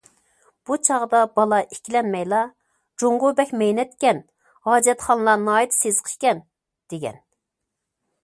[0.67, 2.39] بۇ چاغدا بالا ئىككىلەنمەيلا:«
[3.03, 4.23] جۇڭگو بەك مەينەتكەن،
[4.69, 6.41] ھاجەتخانىلار ناھايىتى سېسىق ئىكەن»
[6.95, 7.21] دېگەن.